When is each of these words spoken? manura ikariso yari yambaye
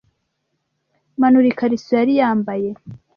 manura 1.19 1.47
ikariso 1.49 1.91
yari 1.99 2.13
yambaye 2.19 2.69